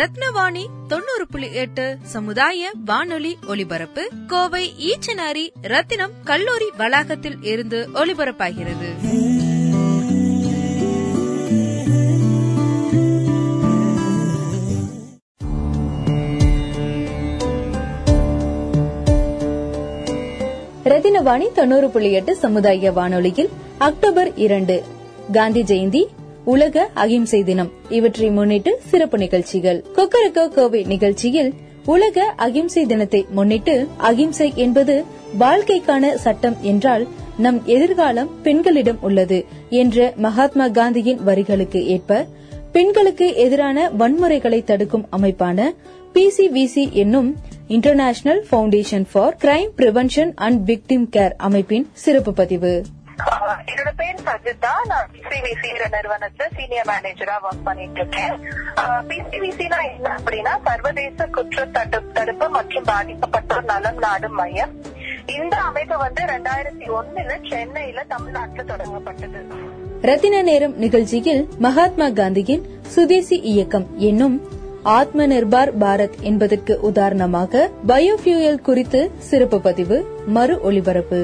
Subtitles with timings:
[0.00, 8.88] ரத்னவாணி தொண்ணூறு புள்ளி எட்டு சமுதாய வானொலி ஒலிபரப்பு கோவை ஈச்சனாரி ரத்தினம் கல்லூரி வளாகத்தில் இருந்து ஒலிபரப்பாகிறது.
[20.84, 24.76] ரத்தினவாணி தொண்ணூறு புள்ளி எட்டு சமுதாய வானொலியில் அக்டோபர் இரண்டு
[25.32, 26.02] காந்தி ஜெயந்தி
[26.52, 27.70] உலக அகிம்சை தினம்.
[27.88, 29.78] இவற்றை முன்னிட்டு சிறப்பு நிகழ்ச்சிகள்.
[29.96, 31.50] கொக்கரக்கோ கோவை நிகழ்ச்சியில்
[31.86, 33.74] உலக அகிம்சை தினத்தை முன்னிட்டு
[34.10, 34.94] அகிம்சை என்பது
[35.40, 37.04] வாழ்க்கைக்கான சட்டம் என்றால்
[37.36, 39.38] நம் எதிர்காலம் பெண்களிடம் உள்ளது
[39.82, 42.20] என்ற மகாத்மா காந்தியின் வரிகளுக்கு ஏற்ப
[42.72, 45.60] பெண்களுக்கு எதிரான வன்முறைகளை தடுக்கும் அமைப்பான
[46.14, 47.30] பிசிவிசி என்னும்
[47.68, 52.72] international foundation for crime prevention and victim care அமைப்பின் சிறப்பு பதிவு.
[53.70, 54.72] என்னோட பேர் சஜிதா.
[54.90, 58.36] நான் பிசிவிசிங்கிற நிறுவனத்துல சீனியர் மேனேஜரா ஒர்க் பண்ணிட்டு இருக்கேன்
[59.10, 61.66] பிசிபிசினா என்ன அப்படின்னா சர்வதேச குற்ற
[62.18, 64.72] தடுப்பு மற்றும் பாதிக்கப்பட்டோர் நலம் நாடும் மையம்.
[65.38, 69.42] இந்த அமைப்பு வந்து ரெண்டாயிரத்தி ஒண்ணுல சென்னையில தமிழ்நாட்டுல தொடங்கப்பட்டது.
[70.08, 74.36] ரத்தின நேரம் நிகழ்ச்சியில் மகாத்மா காந்தியின் சுதேசி இயக்கம் என்னும்
[74.98, 79.00] ஆத்ம நிர்பார் பாரத் என்பதற்கு உதாரணமாக பயோஃபியூயல் குறித்து
[79.30, 79.96] சிறப்பு பதிவு
[80.36, 81.20] மறு ஒளிபரப்பு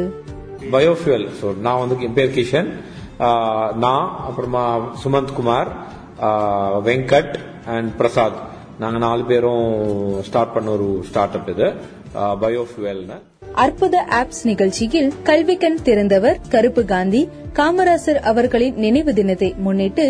[0.71, 2.71] பயோஃபியூல் ஸோ நான் வந்து என் பேர் கிஷன்
[3.77, 4.65] நான் அப்புறமா
[5.03, 5.71] சுமந்த் குமார்
[6.84, 7.34] வெங்கட்
[7.67, 8.39] அண்ட் பிரசாத்
[8.78, 9.65] நாங்கள் நாலு பேரும்
[10.22, 11.69] ஸ்டார்ட் பண்ண ஒரு ஸ்டார்ட் அப் இது
[12.41, 13.17] பயோஃபியூவல்னு
[13.55, 20.06] அற்புத ஆப்ஸ் நிகழ்ச்சியில் கல்விக்கண் திறந்தவர் கருப்பு காந்தி காமராசர் அவர்களின் நினைவு தினத்தை முன்னிட்டு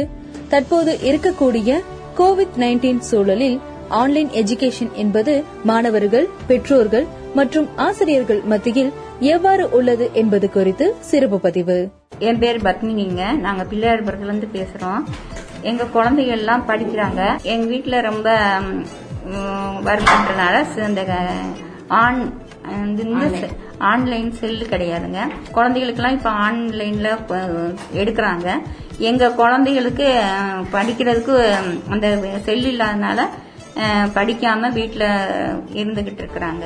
[0.48, 1.70] தற்போது இருக்கக்கூடிய
[2.18, 3.56] கோவிட் 19 சூழலில்
[3.94, 5.32] ஆன்லைன் எஜுகேஷன் என்பது
[5.64, 11.92] மாணவர்கள் பெற்றோர்கள் மற்றும் ஆசிரியர்கள் மத்தியில் எவ்வாறு உள்ளது என்பது குறித்து சிறப்பு பதிவு.
[12.18, 13.38] என் பேர் பத்மினிங்க.
[13.38, 15.02] நாங்க பிள்ளையார்புரத்துல இருந்து பேசுறோம்.
[15.60, 17.42] எங்க குழந்தைகள் எல்லாம் படிக்கிறாங்க.
[17.42, 18.38] எங்க வீட்டுல ரொம்ப
[19.84, 21.04] வருமானதுனால இந்த
[21.88, 22.44] ஆன்
[23.78, 25.20] ஆன்லைன் செல்லு கிடையாதுங்க.
[25.52, 27.08] குழந்தைகளுக்கெல்லாம் இப்ப ஆன்லைன்ல
[27.94, 28.48] எடுக்கிறாங்க.
[28.98, 30.22] எங்க குழந்தைகளுக்கு
[30.72, 31.36] படிக்கிறதுக்கு
[31.90, 33.22] அந்த செல் இல்லாதனால
[34.14, 35.06] படிக்காம வீட்டுல
[35.72, 36.64] இருந்துகிட்டு இருக்கிறாங்க.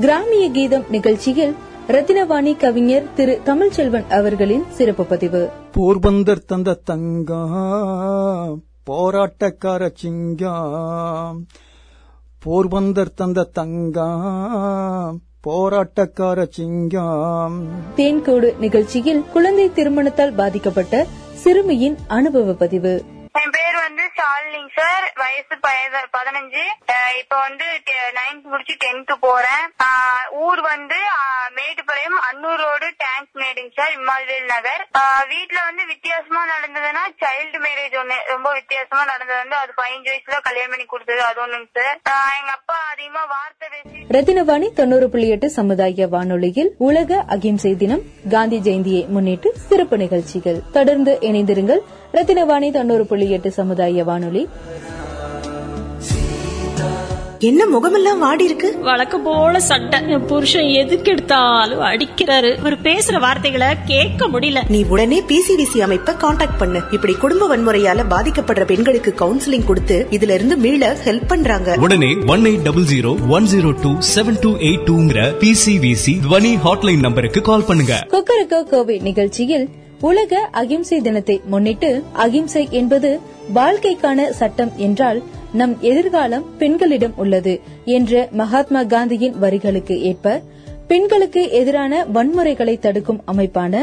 [0.00, 1.54] கிராமிய கீதம் நிகழ்ச்சியில்
[1.88, 5.50] ரத்தினவாணி கவிஞர் திரு தமிழ்ச்செல்வன் அவர்களின் சிறப்பு பதிவு.
[5.74, 11.46] போர்பந்தர் தந்த தங்கம் போராட்டக்கார சிங்கம்
[12.46, 17.66] போர்பந்தர் தந்த தங்கம் போராட்டக்கார சிங்கம்
[17.96, 23.02] தேன்கோடு நிகழ்ச்சியில் குழந்தை திருமணத்தால் பாதிக்கப்பட்ட சிறுமியின் அனுபவ பதிவு.
[23.40, 25.54] என் பேர் வந்து ஷாலினிங் சார் வயசு
[26.16, 26.62] பதினஞ்சு.
[27.20, 27.64] இப்ப வந்து
[28.18, 29.64] நைன்த் முடிச்சு டென்த் போறேன்.
[30.46, 30.98] ஊர் வந்து
[31.56, 34.82] மேட்டுப்பாளையம் அன்னூர் ரோடு டேங்க் மேடுங்க சார் இம்மால்வேல் நகர்.
[35.32, 40.72] வீட்டுல வந்து வித்தியாசமா நடந்ததுன்னா சைல்டு மேரேஜ் ஒண்ணு ரொம்ப வித்தியாசமா நடந்தது வந்து அது பதினஞ்சு வயசுல கல்யாணம்
[40.74, 46.08] பண்ணி கொடுத்தது அது ஒண்ணுங்க சார் எங்க அப்பா அதிகமா வார்த்தை பேசி ரத்தினவாணி தொண்ணூறு புள்ளி எட்டு சமுதாய
[46.14, 48.06] வானொலியில் உலக அகிம்சை தினம்
[48.36, 50.62] காந்தி ஜெயந்தியை முன்னிட்டு சிறப்பு நிகழ்ச்சிகள்.
[50.78, 51.84] தொடர்ந்து இணைந்திருங்கள்.
[52.14, 54.48] ரத்தினவாணி தொண்ணூறு புள்ளி எட்டு சமுதாய வானொலி.
[57.38, 58.78] என்ன முகமெல்லாம் வாடி இருக்கு?
[58.78, 60.10] வழக்கம் போல சட்டை.
[60.10, 62.58] என் புருஷன் எதுக்கு எடுத்தாலும் அடிக்கிறாரு.
[62.58, 64.62] இவர் பேசுற வார்த்தைகளை கேட்க முடியல.
[64.68, 66.80] நீ உடனே பிசிவிசி அமைப்பை காண்டாக்ட் பண்ணு.
[66.90, 71.76] இப்படி குடும்ப வன்முறையால பாதிக்கப்படுற பெண்களுக்கு கவுன்சிலிங் கொடுத்து இதுல இருந்து மீள ஹெல்ப் பண்றாங்க.
[71.78, 77.00] உடனே one eight double zero one zero two seven two eight டூங்கிற PCVC Dhwani hotline
[77.00, 78.06] நம்பருக்கு கால் பண்ணுங்க.
[78.08, 79.68] கொக்கரக்கோ கோவை நிகழ்ச்சியில்
[80.04, 83.10] உலக அகிம்சை தினத்தை முன்னிட்டு அகிம்சை என்பது
[83.54, 85.20] வாழ்க்கைக்கான சட்டம் என்றால்
[85.52, 87.54] நம் எதிர்காலம் பெண்களிடம் உள்ளது
[87.96, 90.36] என்ற மகாத்மா காந்தியின் வரிகளுக்கு ஏற்ப
[90.86, 93.74] பெண்களுக்கு எதிரான வன்முறைகளை தடுக்கும் அமைப்பான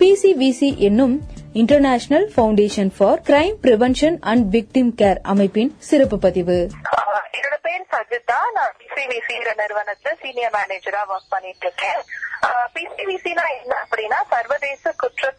[0.00, 1.14] பிசிவிசி என்னும்
[1.60, 6.56] international foundation for crime prevention and victim care அமைப்பின் சிறப்பு பதிவு.
[7.36, 8.38] என்னோட பேர் சஜிதா.
[8.56, 12.00] நான் பிசிவிசிங்கிற நிறுவனத்துல சீனியர் மேனேஜரா ஒர்க் பண்ணிட்டு இருக்கேன்
[12.74, 15.32] பிசிவிசினா என்ன அப்படின்னா சர்வதேச குற்ற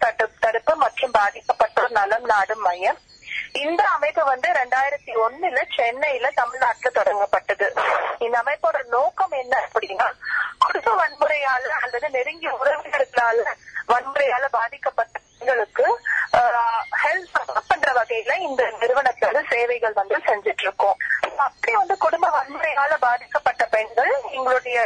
[0.45, 3.01] தடுப்பு மற்றும் பாதிக்கப்பட்டோர் நலம் நாடும் மையம்.
[3.65, 7.67] இந்த அமைப்பு வந்து ரெண்டாயிரத்தி ஒண்ணுல சென்னையில தமிழ்நாட்டுல தொடங்கப்பட்டது.
[8.25, 10.09] இந்த அமைப்போட நோக்கம் என்ன அப்படின்னா
[10.65, 13.45] குடும்ப வன்முறையால அல்லது நெருங்கிய உறவினர்களால
[13.93, 15.87] வன்முறையால பாதிக்கப்பட்ட பெண்களுக்கு
[17.01, 17.35] ஹெல்ப்
[17.69, 20.97] பண்ற வகையில இந்த நிறுவனத்தோட சேவைகள் வந்து செஞ்சுட்டு இருக்கோம்
[21.45, 24.77] அப்படி வந்து குடும்ப வன்முறையால பாதிக்கப்பட்ட பெண்கள் எங்களுடைய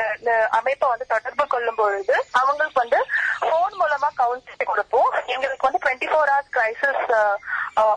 [0.60, 3.00] அமைப்பை வந்து தொடர்பு கொள்ளும் பொழுது அவங்களுக்கு வந்து
[3.50, 5.10] போன் மூலமா கவுன்சிலிங் கொடுப்போம்.
[5.34, 7.06] எங்களுக்கு வந்து twenty four hours crisis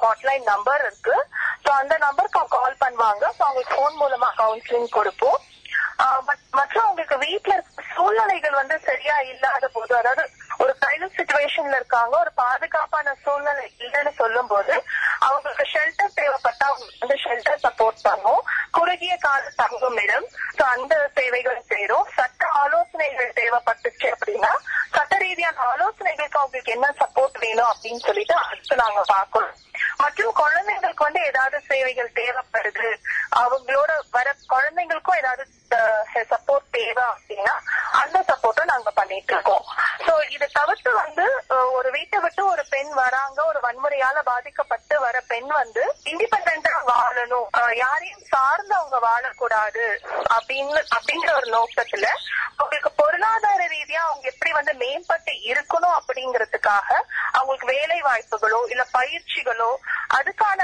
[0.05, 1.17] hotline number இருக்கு.
[1.65, 3.25] ஸோ அந்த நம்பருக்கு அவங்க கால் பண்ணுவாங்க.
[3.39, 5.41] ஸோ அவங்களுக்கு போன் மூலமா கவுன்சிலிங் கொடுப்போம்.
[6.59, 10.23] மற்றும் அவங்களுக்கு வீட்டுல இருக்க சூழ்நிலைகள் வந்து சரியா இல்லாத போது அதாவது
[10.63, 14.75] ஒரு சைலண்ட் சுச்சுவேஷன்ல இருக்காங்க ஒரு பாதுகாப்பான சூழ்நிலை இல்லைன்னு சொல்லும் போது
[15.29, 18.43] அவங்களுக்கு ஷெல்டர் தேவைப்பட்டா அவங்களுக்கு வந்து ஷெல்டர் சப்போர்ட் பண்ணும்.
[18.77, 20.29] குறுகிய கால தங்கும் இடம்.
[20.73, 24.53] அந்த சேவைகள் செய்யறோம் சட்ட ஆலோசனைகள் தேவைப்பட்டுச்சு அப்படின்னா
[24.97, 29.57] சட்ட ரீதியான ஆலோசனைகளுக்கு அவங்களுக்கு என்ன சப்போர்ட் வேணும் அப்படின்னு சொல்லிட்டு அடுத்து நாங்க பார்க்கணும்.
[30.03, 32.89] மற்றும் குழந்தைங்களுக்கு வந்து ஏதாவது சேவைகள் தேவைப்படுது.
[33.43, 35.45] அவங்களோட வர குழந்தைங்களுக்கும் ஏதாவது
[36.33, 37.55] சப்போர்ட் தேவை அப்படின்னா
[37.95, 39.65] அந்த சப்போர்ட்டும் நாங்க பண்ணிட்டு இருக்கோம்.
[40.07, 41.25] சோ இதை தவிர்த்து வந்து
[41.73, 46.51] ஒரு வீட்டை விட்டு ஒரு பெண் வராங்க ஒரு வன்முறையால பாதிக்கப்பட்டு வர பெண் வந்து இண்டிபெண்டா
[46.89, 47.49] வாழணும்.
[47.53, 49.85] அஹ், யாரையும் சார்ந்து அவங்க வாழக்கூடாது
[50.37, 52.07] அப்படின்னு அப்படிங்கிற ஒரு நோக்கத்துல
[52.59, 56.89] அவங்களுக்கு பொருளாதார ரீதியா அவங்க எப்படி வந்து மேம்பட்டு இருக்கணும் அப்படிங்கறதுக்காக
[57.33, 59.71] அவங்களுக்கு வேலை வாய்ப்புகளோ இல்ல பயிற்சிகளோ
[60.19, 60.61] அதுக்கான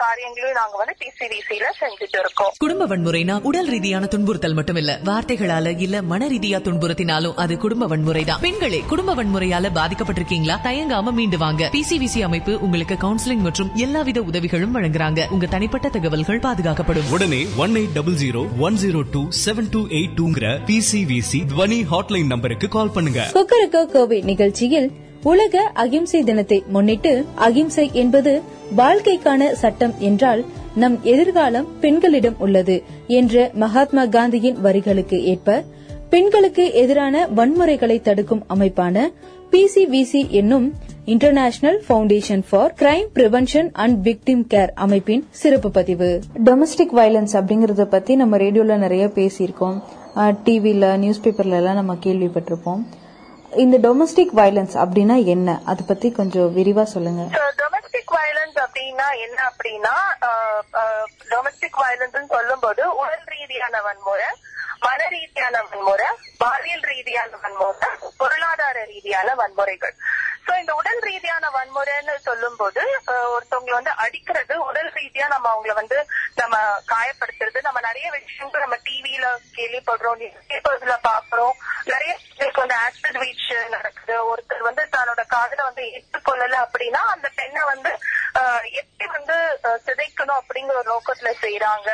[0.00, 2.52] காரியங்களையும் நாங்க வந்து டிசிவிசில செஞ்சுட்டு இருக்கோம்.
[2.64, 4.92] குடும்ப வன்முறைனா உடல் ரீதியான துன்புறுத்தல் மட்டுமில்ல.
[5.08, 10.56] வார்த்தைகளால இல்ல மன ரீதியா துன்புறுத்தினாலும் அது குடும்ப வன்முறை தான் பெண்களே குடும்ப வன்முறையால பாதிக்கப்பட்டிருக்கீங்களா?
[10.68, 11.70] தயங்காம மீண்டு வாங்க.
[11.76, 15.28] பிசிவிசி அமைப்பு உங்களுக்கு கவுன்சிலிங் மற்றும் எல்லாவித உதவிகளும் வழங்குறாங்க.
[15.36, 17.10] உங்க தனிப்பட்ட தகவல்கள் பாதுகாக்கப்படும்.
[17.16, 22.32] உடனே one eight double zero one zero two seven two eight டூங்கிற PCVC Dhwani hotline
[22.34, 23.20] நம்பருக்கு கால் பண்ணுங்க.
[23.36, 24.88] கொக்கரக்கோ கோவை நிகழ்ச்சியில்
[25.28, 28.32] உலக அகிம்சை தினத்தை முன்னிட்டு அகிம்சை என்பது
[28.76, 30.42] வாழ்க்கைக்கான சட்டம் என்றால்
[30.74, 32.76] நம் எதிர்காலம் பெண்களிடம் உள்ளது
[33.06, 35.62] என்ற மகாத்மா காந்தியின் வரிகளுக்கு ஏற்ப
[36.10, 38.96] பெண்களுக்கு எதிரான வன்முறைகளை தடுக்கும் அமைப்பான
[39.52, 40.66] பிசிவிசி என்னும்
[41.04, 46.08] international foundation for crime prevention and victim care அமைப்பின் சிறப்பு பதிவு.
[46.44, 49.78] டொமஸ்டிக் வயலன்ஸ் அப்படிங்கறத பத்தி நம்ம ரேடியோல நிறைய பேசியிருக்கோம்.
[50.44, 52.82] டிவில நியூஸ் பேப்பர்ல எல்லாம் நம்ம கேள்விப்பட்டிருப்போம்.
[53.56, 55.60] இந்த டொமஸ்டிக் வயலன்ஸ் அப்படின்னா என்ன?
[55.64, 57.22] அத பத்தி கொஞ்சம் விரிவா சொல்லுங்க.
[57.60, 59.94] டொமஸ்டிக் வயலன்ஸ் அப்படின்னா என்ன அப்படின்னா
[61.32, 64.28] டொமஸ்டிக் வயலன்ஸ் சொல்லும்போது உடல் ரீதியான வன்முறை
[64.80, 66.06] மன ரீதியான வன்முறை
[66.38, 69.94] பாலியல் ரீதியான வன்முறை பொருளாதார ரீதியான வன்முறைகள்.
[70.48, 75.98] சோ இந்த உடல் ரீதியான வன்முறைன்னு சொல்லும்போது போது ஒருத்தவங்களை வந்து அடிக்கிறது உடல் ரீதியா நம்ம அவங்கள வந்து
[76.34, 76.56] நம்ம
[76.86, 81.54] காயப்படுத்துறது நம்ம நிறைய விஷயங்கள் நம்ம டிவில கேள்விப்படுறோம் நியூஸ் பேப்பர்ஸ்ல பாக்குறோம்
[81.84, 84.14] நிறைய பேருக்கு வந்து ஆசிட் வீச் நடக்குது.
[84.30, 87.92] ஒருத்தர் வந்து தன்னோட காதல வந்து ஏற்றுக்கொள்ளல அப்படின்னா அந்த பெண்ணை வந்து
[88.72, 89.36] எப்படி வந்து
[89.84, 91.90] சிதைக்கணும் அப்படிங்கிற ஒரு நோக்கத்துல செய்யறாங்க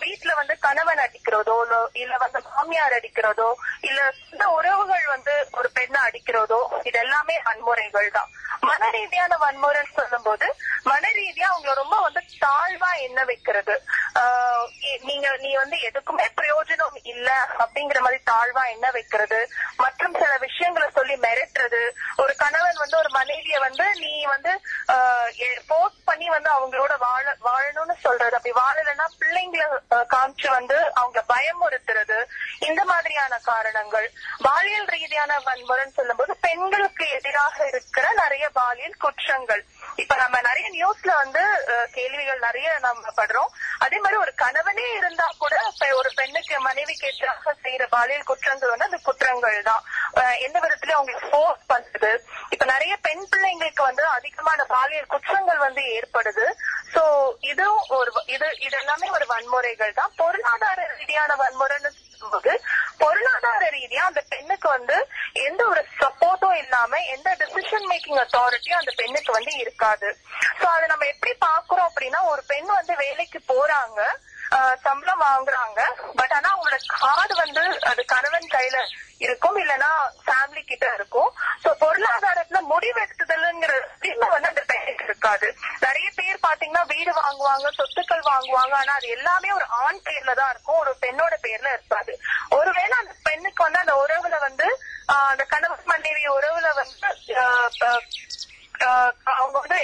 [0.00, 1.56] வீட்டுல வந்து கணவன் அடிக்கிறதோ
[1.94, 3.48] இல்ல- வந்து மாமியார் அடிக்கிறதோ
[3.80, 4.00] இல்ல
[4.32, 8.30] இந்த உறவுகள் வந்து ஒரு பெண்ணை அடிக்கிறதோ இது எல்லாமே வன்முறைகள் தான்
[8.60, 10.46] மன ரீதியான வன்முறைன்னு சொல்லும்போது
[10.82, 13.74] மன ரீதியா அவங்கள ரொம்ப வந்து தாழ்வா என்ன வைக்கிறது.
[14.14, 14.64] ஆஹ்
[15.00, 17.28] நீங்க நீ வந்து எதுக்குமே பிரயோஜனம் இல்ல
[17.58, 19.38] அப்படிங்கிற மாதிரி தாழ்வா என்ன வைக்கிறது.
[19.76, 21.82] மற்றும் சில விஷயங்களை சொல்லி மிரட்டுறது.
[22.16, 24.52] ஒரு கணவன் வந்து ஒரு மனைவிய வந்து நீ வந்து
[25.66, 28.36] போஸ்ட் பண்ணி வந்து அவங்களோட வாழ வாழணும்னு சொல்றது.
[28.36, 29.06] அப்படி வாழலைன்னா
[29.40, 32.18] குழந்தைங்களை காமிச்சு வந்து அவங்க பயமுறுத்துறது
[32.68, 34.06] இந்த மாதிரியான காரணங்கள்.
[34.46, 39.62] பாலியல் ரீதியான வன்முறைன்னு சொல்லும்போது பெண்களுக்கு எதிராக இருக்கிற நிறைய பாலியல் குற்றங்கள்.
[40.02, 41.42] இப்ப நம்ம நிறைய நியூஸ்ல வந்து
[41.96, 43.50] கேள்விகள் நிறைய நம்ம படுறோம்.
[43.84, 45.56] அதே மாதிரி ஒரு கணவனே இருந்தா கூட
[46.00, 49.82] ஒரு பெண்ணுக்கு மனைவிக்கு எதிராக செய்யற பாலியல் குற்றங்கள் வந்து அந்த குற்றங்கள் தான்.
[50.46, 52.12] எந்த விதத்திலயும் அவங்களுக்கு ஃபோர்ஸ் பண்றது.
[52.54, 56.46] இப்ப நிறைய பெண் பிள்ளைங்களுக்கு வந்து அதிகமான பாலியல் குற்றங்கள் வந்து ஏற்படுது.
[56.94, 57.02] சோ
[57.52, 60.12] இதுவும் ஒரு இது இது எல்லாமே ஒரு வன்முறைகள் தான்.
[60.16, 62.52] பொருளாதார ரீதியான வன்முறைன்னு சொல்லும்போது
[63.02, 64.96] பொருளாதார ரீதியா அந்த பெண்ணுக்கு வந்து
[65.46, 70.08] எந்த ஒரு சப்போர்ட்டும் இல்லாம எந்த டிசிஷன் மேக்கிங் அத்தாரிட்டியும் அந்த பெண்ணுக்கு வந்து இருக்காது.
[70.60, 74.00] சோ அதை நம்ம எப்படி பாக்குறோம் அப்படின்னா ஒரு பெண் வந்து வேலைக்கு போறாங்க.
[74.84, 75.80] சம்பளம் வாங்குறாங்க.
[76.16, 78.78] பட் ஆனா அவங்களோட கார்டு வந்து அது கணவன் கையில
[79.18, 79.90] இருக்கும் இல்லனா
[80.26, 81.30] ஃபேமிலி கிட்ட இருக்கும்.
[81.64, 83.72] சோ பொருளாதாரத்துல முடிவெடுத்துதல்ங்கிற
[84.34, 85.48] வந்து அந்த பெண்ணுக்கு இருக்காது.
[85.80, 88.74] நிறைய பேர் பாத்தீங்கன்னா வீடு வாங்குவாங்க சொத்துக்கள் வாங்குவாங்க.
[88.74, 92.14] ஆனா அது எல்லாமே ஒரு ஆண் பேர்ல தான் இருக்கும் ஒரு பெண்ணோட பேர்ல இருக்காது.
[92.50, 94.68] ஒருவேளை அந்த பெண்ணுக்கு வந்து அந்த உறவுல வந்து
[95.12, 97.08] ஆஹ் அந்த கணவன் மனைவி உறவுல வந்து
[98.86, 99.80] ஆஹ் அவங்க வந்து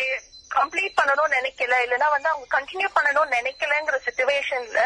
[0.58, 1.74] கம்ப்ளீட் பண்ணணும்னு நினைக்கல.
[1.86, 4.80] இல்லைன்னா வந்து அவங்க கண்டினியூ பண்ணணும்னு நினைக்கலங்கிற சுச்சுவேஷன்ல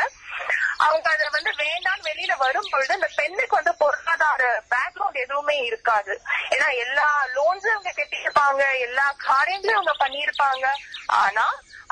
[0.87, 4.43] அவங்க அதை வந்து வேண்டாம் வெளியில வரும் பொழுது அந்த பெண்ணுக்கு வந்து பொருளாதார
[4.75, 6.13] பேக்ரவுண்ட் எதுவுமே இருக்காது.
[6.55, 10.67] ஏன்னா எல்லா லோன்ஸும் அவங்க கட்டியிருப்பாங்க எல்லா காரியங்களும் அவங்க பண்ணியிருப்பாங்க.
[11.25, 11.47] ஆனா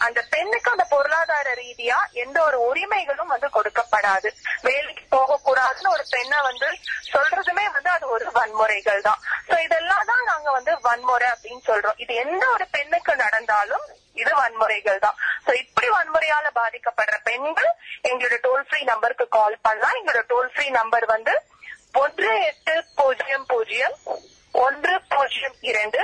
[0.06, 4.28] அந்த பெண்ணுக்கு அந்த பொருளாதார ரீதியா எந்த ஒரு உரிமைகளும் வந்து கொடுக்கப்படாது.
[4.66, 6.68] வேலைக்கு போக கூடாதுன்னு ஒரு பெண்ணை வந்து
[7.12, 9.20] சொல்றதுமே வந்து அது ஒரு வன்முறைகள் தான்.
[9.48, 11.98] சோ இதெல்லாம் தான் நாங்க வந்து வன்முறை அப்படின்னு சொல்றோம்.
[12.04, 13.86] இது எந்த ஒரு பெண்ணுக்கு நடந்தாலும்
[14.22, 15.18] இது வன்முறைகள் தான்.
[15.46, 17.70] சோ இப்படி வன்முறையால பாதிக்கப்படுற பெண்கள்
[18.10, 19.98] எங்களோட டோல் ஃப்ரீ நம்பருக்கு கால் பண்ணலாம்.
[20.00, 21.34] எங்களோட டோல் ஃப்ரீ நம்பர் வந்து
[22.02, 23.96] ஒன்று எட்டு பூஜ்ஜியம் பூஜ்ஜியம்
[24.64, 26.00] ஒன்று பூஜ்ஜியம் இரண்டு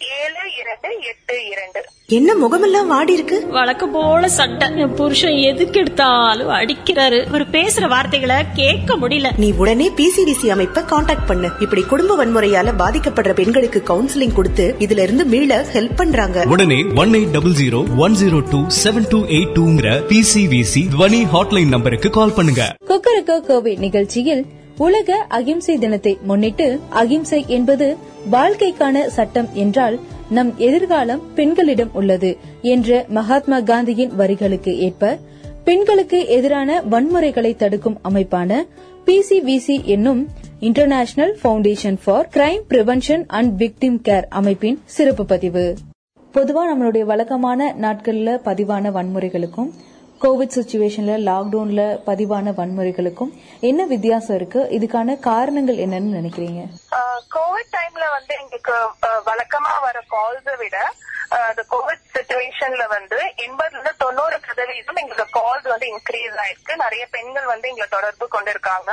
[0.00, 1.84] ஏழு இரண்டு எட்டு இரண்டு.
[2.06, 3.46] என்ன முகமெல்லாம் வாடி இருக்கு?
[3.46, 7.26] வழக்கம் போல சட்டை என் புருஷன் எதுக்கு எடுத்தாலும் அடிக்கிறாரு.
[7.26, 9.38] அவர் பேசுற வார்த்தைகளை கேட்க முடியல.
[9.38, 11.48] நீ உடனே பிசிடிசி அமைப்பை காண்டாக்ட் பண்ணு.
[11.60, 16.44] இப்படி குடும்ப வன்முறையால பாதிக்கப்படுற பெண்களுக்கு கவுன்சிலிங் கொடுத்து இதுல இருந்து மீள ஹெல்ப் பண்றாங்க.
[16.46, 21.68] உடனே one eight double zero one zero two seven two eight டூங்கிற PCVC Dhwani hotline
[21.68, 22.74] நம்பருக்கு கால் பண்ணுங்க.
[22.86, 24.46] கொக்கரக்கோ கோவை நிகழ்ச்சியில்
[24.78, 27.96] உலக அகிம்சை தினத்தை முன்னிட்டு அகிம்சை என்பது
[28.30, 29.98] வாழ்க்கைக்கான சட்டம் என்றால்
[30.30, 35.18] நம் எதிர்காலம் பெண்களிடம் உள்ளது என்ற மகாத்மா காந்தியின் வரிகளுக்கு ஏற்ப
[35.64, 38.50] பெண்களுக்கு எதிரான வன்முறைகளை தடுக்கும் அமைப்பான
[39.06, 40.28] பிசிவிசி என்னும்
[40.60, 45.76] international foundation for crime prevention and victim care அமைப்பின் சிறப்பு பதிவு.
[46.34, 49.70] பொதுவா நம்மளுடைய வழக்கமான நாட்கள்ல பதிவான வன்முறைகளுக்கும்
[50.22, 53.32] கோவிட் சுச்சுவேஷன்ல லாக்டவுன்ல பதிவான வன்முறைகளுக்கும்
[53.68, 54.60] என்ன வித்தியாசம் இருக்கு?
[54.76, 56.62] இதுக்கான காரணங்கள் என்னன்னு நினைக்கிறீங்க?
[57.34, 58.74] கோவிட் டைம்ல வந்து எங்களுக்கு
[59.28, 60.78] வழக்கமா வர கால்ஸை விட
[61.50, 66.74] இந்த கோவிட் சுச்சுவேஷன்ல வந்து எண்பதுல இருந்து தொண்ணூறு சதவீதம் எங்களுக்கு கால்ஸ் வந்து இன்க்ரீஸ் ஆயிருக்கு.
[66.84, 68.92] நிறைய பெண்கள் வந்து எங்களை தொடர்பு கொண்டிருக்காங்க.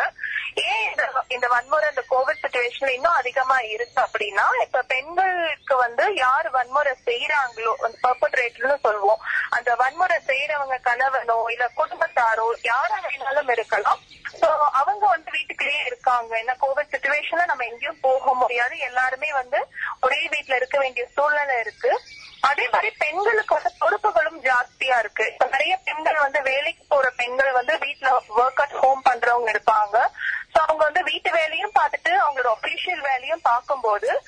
[0.65, 1.03] ஏன் இந்த
[1.35, 7.73] இந்த வன்முறை இந்த கோவிட் சுச்சுவேஷன்ல இன்னும் அதிகமா இருக்கு அப்படின்னா இப்ப பெண்களுக்கு வந்து யார் வன்முறை செய்யறாங்களோ
[7.85, 9.23] அந்த பெர்போர்ட் ரேட்னு சொல்லுவோம்
[9.57, 14.01] அந்த வன்முறை செய்யறவங்க கணவனோ இல்ல குடும்பத்தாரோ யாரா வேணாலும் இருக்கலாம்.
[14.41, 14.47] சோ
[14.81, 16.31] அவங்க வந்து வீட்டுக்குள்ளேயே இருக்காங்க.
[16.41, 18.75] ஏன்னா கோவிட் சுச்சுவேஷன்ல நம்ம எங்கேயும் போக முடியாது.
[18.89, 19.59] எல்லாருமே வந்து
[20.01, 21.91] ஒரே வீட்டுல இருக்க வேண்டிய சூழ்நிலை இருக்கு.
[22.50, 25.25] அதே மாதிரி பெண்களுக்கு வந்து பொறுப்புகளும் ஜாஸ்தியா இருக்கு.
[25.33, 28.09] இப்ப நிறைய பெண்கள் வந்து வேலைக்கு போற பெண்கள் வந்து வீட்டுல
[28.39, 28.72] ஒர்க் அட்
[33.83, 34.22] borders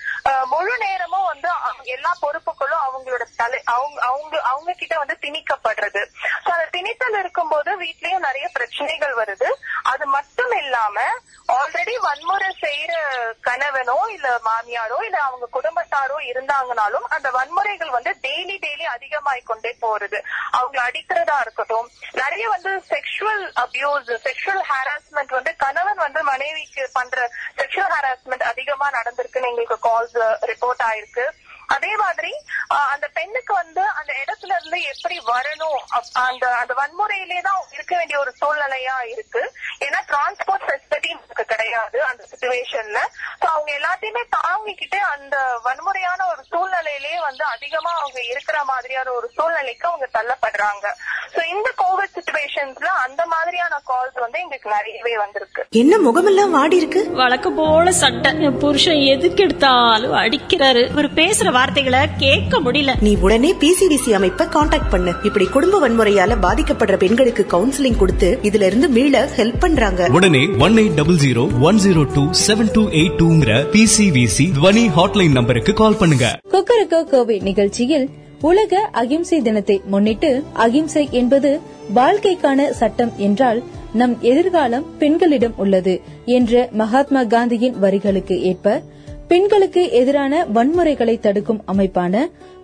[49.06, 50.86] மாதிரியான ஒரு சூழ்நிலைக்கு அவங்க தள்ளப்படுறாங்க.
[51.34, 55.62] சோ இந்த கோவிட் சுச்சுவேஷன்ஸ்ல அந்த மாதிரியான கால்ஸ் வந்து எங்களுக்கு நிறையவே வந்திருக்கு.
[55.82, 58.32] என்ன முகமெல்லாம் வாடி இருக்கு வழக்கம் போல சட்டை.
[58.48, 60.84] என் புருஷன் எதுக்கு எடுத்தாலும் அடிக்கிறாரு.
[60.96, 62.94] அவர் பேசுற வார்த்தைகளை கேட்க முடியல.
[63.08, 65.14] நீ உடனே பிசிடிசி அமைப்பை காண்டாக்ட் பண்ணு.
[65.30, 70.10] இப்படி குடும்ப வன்முறையால பாதிக்கப்படுற பெண்களுக்கு கவுன்சிலிங் கொடுத்து இதுல இருந்து மீள ஹெல்ப் பண்றாங்க.
[70.20, 75.38] உடனே one eight double zero one zero two seven two eight டூங்கிற PCVC Dhwani hotline
[75.40, 76.28] நம்பருக்கு கால் பண்ணுங்க.
[76.54, 78.08] கொக்கரக்கோ கோவை நிகழ்ச்சியில்
[78.46, 81.52] உலக அகிம்சை தினத்தை முன்னிட்டு அகிம்சை என்பது
[81.96, 83.60] வாழ்க்கைக்கான சட்டம் என்றால்
[83.94, 85.94] நம் எதிர்காலம் பெண்களிடம் உள்ளது
[86.38, 88.82] என்ற மகாத்மா காந்தியின் வரிகளுக்கு ஏற்ப
[89.28, 92.16] பெண்களுக்கு எதிரான வன்முறைகளை தடுக்கும் அமைப்பான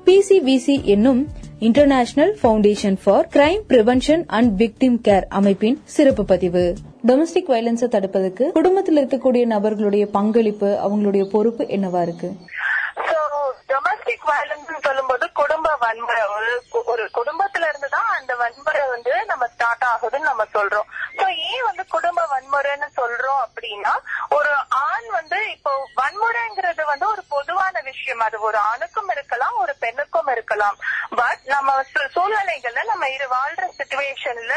[0.06, 1.22] பிசிவிசி என்னும்
[1.60, 6.64] international foundation for crime prevention and victim care அமைப்பின் சிறப்பு பதிவு.
[7.08, 12.30] டொமஸ்டிக் வயலன்ஸை தடுப்பதற்கு குடும்பத்தில் இருக்கக்கூடிய நபர்களுடைய பங்களிப்பு அவங்களுடைய பொறுப்பு என்னவா இருக்கு?
[13.72, 16.52] டொமஸ்டிக் வயலன்ஸ் சொல்லும்போது குடும்ப வன்முறை ஒரு
[16.92, 20.90] ஒரு குடும்பத்துல இருந்துதான் அந்த வன்முறை வந்து நம்ம ஸ்டார்ட் ஆகுதுன்னு நம்ம சொல்றோம்.
[21.20, 23.94] சோ ஏன் வந்து குடும்ப வன்முறைன்னு சொல்றோம் அப்படின்னா
[24.38, 24.52] ஒரு
[24.88, 25.72] ஆண் வந்து இப்போ
[26.02, 28.24] வன்முறைங்கிறது வந்து ஒரு பொதுவான விஷயம்.
[28.28, 30.78] அது ஒரு ஆணுக்கும் இருக்கலாம் ஒரு பெண்ணுக்கும் இருக்கலாம்.
[31.20, 31.70] பட் நம்ம
[32.16, 34.54] சூழ்நிலைகள்ல நம்ம இரு வாழ்ற சுச்சுவேஷன்ல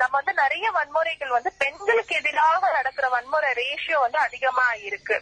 [0.00, 5.16] நம்ம வந்து நிறைய வன்முறைகள் வந்து பெண்களுக்கு எதிராக நடக்கிற வன்முறை ரேஷியோ வந்து அதிகமா இருக்கு.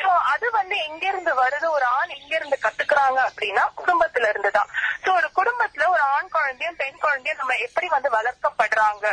[0.00, 1.66] சோ அது வந்து எங்க இருந்து வருது?
[1.76, 4.69] ஒரு ஆண் எங்க இருந்து கத்துக்கிறாங்க அப்படின்னா குடும்பத்துல இருந்து தான்
[5.04, 9.06] சோ ஒரு குடும்பத்துல ஒரு ஆண் குழந்தையும் பெண் குழந்தையும் நம்ம எப்படி வந்து வளர்க்கப்படுறாங்க?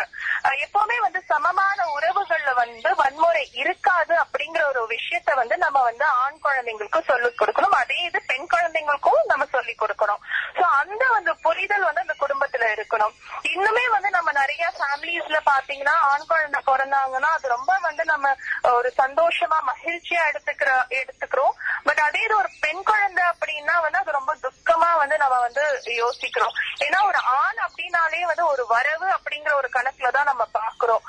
[0.65, 7.01] எப்பவுமே வந்து சமமான உறவுகள்ல வந்து வன்முறை இருக்காது அப்படிங்கிற ஒரு விஷயத்த வந்து நம்ம வந்து ஆண் குழந்தைங்களுக்கு
[7.05, 7.77] சொல்லிக் கொடுக்கணும்.
[7.81, 10.21] அதே இது பெண் குழந்தைங்களுக்கும் நம்ம சொல்லிக் கொடுக்கணும்.
[10.55, 13.15] சோ அந்த வந்து புரிதல் வந்து அந்த குடும்பத்துல இருக்கணும்.
[13.53, 19.59] இன்னுமே வந்து நம்ம நிறைய ஃபேமிலிஸ்ல பாத்தீங்கன்னா ஆண் குழந்தை பிறந்தாங்கன்னா அது ரொம்ப வந்து நம்ம ஒரு சந்தோஷமா
[19.71, 20.69] மகிழ்ச்சியா எடுத்துக்கிற
[21.01, 21.55] எடுத்துக்கிறோம்.
[21.83, 25.63] பட் அதே இது ஒரு பெண் குழந்தை அப்படின்னா வந்து அது ரொம்ப துக்கமா வந்து நம்ம வந்து
[25.95, 26.55] யோசிக்கிறோம்.
[26.85, 31.03] ஏன்னா ஒரு ஆண் அப்படின்னாலே வந்து ஒரு வரவு அப்படிங்கிற ஒரு கணக்குல தான் நம்ம பாக்குறோம்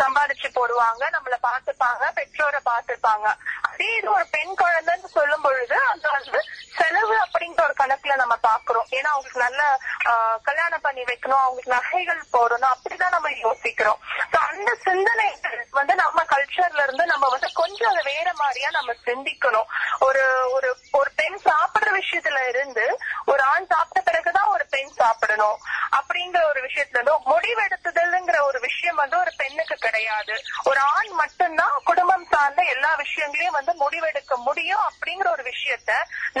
[0.00, 3.26] சம்பாதிச்சு போடுவாங்க நம்மள பாத்துப்பாங்க பெற்றோரை பாத்துப்பாங்க
[3.68, 6.40] அதே இது ஒரு பெண் குழந்தைன்னு சொல்லும் பொழுது அது வந்து
[6.78, 9.62] செலவு அப்படிங்கிற ஒரு கணக்குல நம்ம பாக்குறோம் ஏன்னா அவங்களுக்கு நல்ல
[10.10, 14.00] ஆஹ், கல்யாணம் பண்ணி வைக்கணும் அவங்களுக்கு நகைகள் போடணும் அப்படிதான் நம்ம யோசிக்கிறோம்
[14.32, 15.38] So, அந்த சிந்தனைகள்
[15.76, 19.68] வந்து நம்ம கல்ச்சர்ல இருந்து நம்ம வந்து கொஞ்சம் அதை வேற மாதிரியா நம்ம சிந்திக்கணும்
[20.06, 20.22] ஒரு
[20.54, 22.84] ஒரு ஒரு பெண் சாப்பிடுற விஷயத்துல இருந்து
[23.26, 25.58] ஒரு ஆண் சாப்பிட்ட பிறகுதான் ஒரு பெண் சாப்பிடணும்
[25.98, 30.34] அப்படிங்கிற ஒரு விஷயத்துல இருந்து முடிவெடுத்துதல்ங்கிற ஒரு விஷயம் வந்து ஒரு பெண்ணுக்கு கிடையாது.
[30.70, 35.90] ஒரு ஆண் மட்டும்தான் குடும்பம் சார்ந்த எல்லா விஷயங்களையும் வந்து முடிவெடுக்க முடியும் அப்படிங்கிற ஒரு விஷயத்த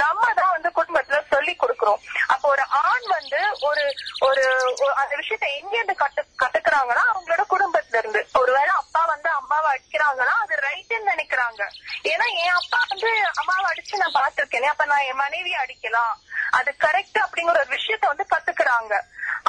[0.02, 2.00] நம்ம தான் வந்து குடும்பத்துல சொல்லி கொடுக்கிறோம்.
[2.32, 3.84] அப்போ ஒரு ஆண் வந்து ஒரு
[4.28, 4.44] ஒரு
[5.00, 8.22] அந்த விஷயத்த எங்க இருந்து கத்து கத்துக்கிறாங்கன்னா அவங்களோட குடும்பத்துல இருந்து.
[8.40, 11.62] ஒருவேளை அப்பா வந்து அம்மாவை அடிக்கிறாங்கன்னா அது ரைட்டுன்னு நினைக்கிறாங்க.
[12.12, 16.14] ஏன்னா என் அப்பா வந்து அம்மாவை அடிச்சு நான் பார்த்திருக்கேன் அப்ப நான் என் மனைவி அடிக்கலாம்.
[16.58, 18.94] அது கரெக்ட் அப்படிங்கிற ஒரு விஷயத்த வந்து கத்துக்கிறாங்க.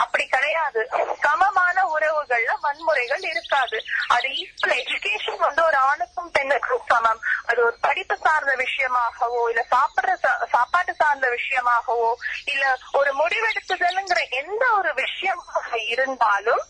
[0.02, 0.90] அப்படி கிடையாது.
[1.22, 3.84] சமமான உறவுகள்ல வன்முறைகள் இருக்காது.
[4.08, 7.22] அது ஈக்குவல் எஜுகேஷன் வந்து ஒரு ஆணுக்கும் பெண்ணுக்கும் சமம்.
[7.46, 12.16] அது ஒரு படிப்பு சார்ந்த விஷயமாகவோ இல்ல சாப்பிடுற சா- சாப்பாட்டு சார்ந்த விஷயமாகவோ
[12.46, 16.64] இல்ல ஒரு முடிவெடுத்துதல்ங்கிற எந்த ஒரு விஷயமாக இருந்தாலும்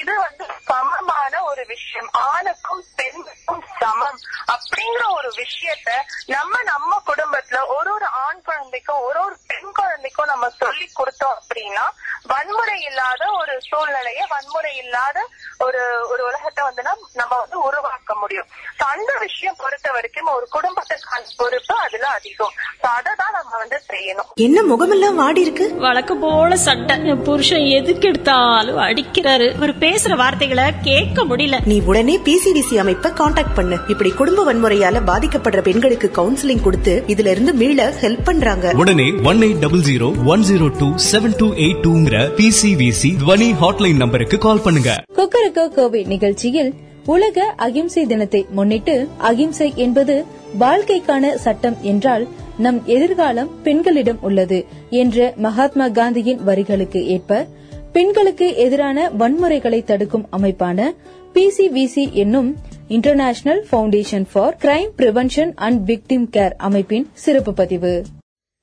[0.00, 2.10] இது வந்து சமமான ஒரு விஷயம்.
[2.26, 4.20] ஆணுக்கும் பெண்ணுக்கும் சமம்.
[4.54, 5.90] அப்படிங்கிற ஒரு விஷயத்த
[6.26, 11.84] நம்ம நம்ம குடும்பத்துல ஒரு ஒரு ஆண் குழந்தைக்கும் ஒரு ஒரு பெண் குழந்தைக்கும் நம்ம சொல்லி கொடுத்தோம் அப்படின்னா
[12.22, 15.18] வன்முறை இல்லாத ஒரு சூழ்நிலைய வன்முறை இல்லாத
[15.58, 16.82] ஒரு ஒரு உலகத்தை வந்து
[17.12, 18.46] நம்ம வந்து உருவாக்க முடியும்.
[18.78, 22.52] So, அந்த விஷயம் பொறுத்த வரைக்கும் ஒரு குடும்பத்துக்கான பொறுப்பு அதுல அதிகம்.
[22.80, 24.34] அதை தான் நம்ம வந்து செய்யணும்.
[24.34, 27.06] என்ன முகமெல்லாம் வாடி இருக்கு வழக்கம் போல சட்டை.
[27.06, 29.54] என் புருஷன் எதுக்கு எடுத்தாலும் அடிக்கிறாரு.
[29.54, 31.66] அவர் பேசுற வார்த்தைகளை கேட்க முடியல.
[31.66, 33.76] நீ உடனே பிசிடிசி அமைப்பை காண்டாக்ட் பண்ணு.
[33.88, 38.72] இப்படி குடும்ப வன்முறையால பாதிக்கப்படுற பெண்களுக்கு கவுன்சிலிங் கொடுத்து இதுல இருந்து மீள ஹெல்ப் பண்றாங்க.
[38.76, 43.96] உடனே one eight double zero one zero two seven two eight டூங்கிற PCVC Dhwani hotline
[43.96, 45.04] நம்பருக்கு கால் பண்ணுங்க.
[45.16, 46.74] கொக்கரக்கோ கோவை நிகழ்ச்சியில்
[47.06, 50.24] உலக அகிம்சை தினத்தை முன்னிட்டு அகிம்சை என்பது
[50.58, 52.26] வாழ்க்கைக்கான சட்டம் என்றால்
[52.58, 57.46] நம் எதிர்காலம் பெண்களிடம் உள்ளது என்ற மகாத்மா காந்தியின் வரிகளுக்கு ஏற்ப
[57.92, 60.92] பெண்களுக்கு எதிரான வன்முறைகளை தடுக்கும் அமைப்பான
[61.34, 62.56] பிசிவிசி என்னும்
[62.88, 68.04] international foundation for crime prevention and victim care அமைப்பின் சிறப்பு பதிவு.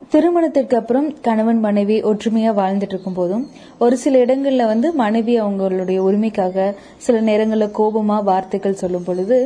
[0.02, 3.42] திருமணத்திற்கு அப்புறம் கணவன் மனைவி ஒற்றுமையா வாழ்ந்துட்டு இருக்கும் போதும்
[3.78, 6.66] ஒரு சில இடங்கள்ல வந்து மனைவி அவங்களுடைய உரிமைக்காக
[6.98, 9.38] சில நேரங்கள்ல கோபமா வார்த்தைகள் சொல்லும் பொழுது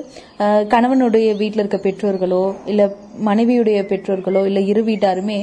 [0.70, 2.84] கணவனுடைய வீட்டில் இருக்க பெற்றோர்களோ இல்ல
[3.26, 5.40] மனைவியுடைய பெற்றோர்களோ இல்ல இரு வீட்டாருமே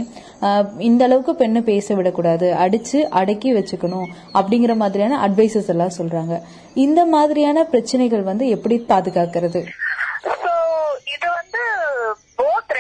[0.80, 6.34] இந்த அளவுக்கு பெண்ணை பேச விடக்கூடாது அடிச்சு அடக்கி வச்சுக்கணும் அப்படிங்கிற மாதிரியான அட்வைசஸ் எல்லாம் சொல்றாங்க.
[6.76, 9.62] இந்த மாதிரியான பிரச்சனைகள் வந்து எப்படி பாதுகாக்கிறது
[10.24, 10.52] சோ
[11.14, 11.62] இது வந்து
[12.38, 12.72] போத்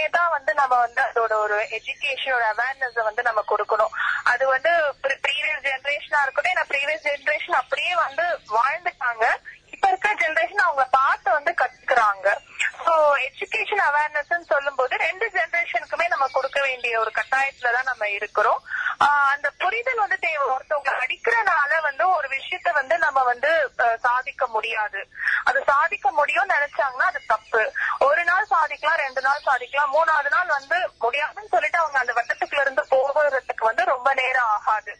[0.00, 3.94] ரெண்டு தான் வந்து நம்ம வந்து அதோட ஒரு எஜுகேஷனோட அவேர்னஸ் வந்து நம்ம கொடுக்கணும்.
[4.32, 4.70] அது வந்து
[5.26, 8.24] ப்ரீவியஸ் ஜெனரேஷனா இருக்கட்டும் ஏன்னா ப்ரீவியஸ் ஜெனரேஷன் அப்படியே வந்து
[8.56, 9.24] வாழ்ந்துட்டாங்க.
[9.74, 12.28] இப்ப இருக்க ஜெனரேஷன் அவங்க பார்த்து வந்து கத்துக்கிறாங்க.
[12.90, 18.62] சோ எஜுகேஷன் அவேர்னஸ் சொல்லும் போது ரெண்டு ஜெனரேஷனுக்குமே நம்ம கொடுக்க வேண்டிய ஒரு கட்டாயத்துலதான் நம்ம இருக்கிறோம்.
[19.00, 20.56] ஆஹ் அந்த புரிதல் வந்து தேவை.
[20.56, 25.08] ஒருத்தவங்க அடிக்கிறனால வந்து ஒரு விஷயத்த வந்து நம்ம வந்து சாதிக்க முடியாது.
[25.44, 27.72] அது சாதிக்க முடியும்னு நினைச்சாங்கன்னா அது தப்பு.
[27.98, 32.86] ஒரு நாள் சாதிக்கலாம் ரெண்டு நாள் சாதிக்கலாம் மூணாவது நாள் வந்து முடியாதுன்னு சொல்லிட்டு அவங்க அந்த வட்டத்துக்குள்ள இருந்து
[32.90, 34.96] போகிறதுக்கு வந்து ரொம்ப நேரம் ஆகாது.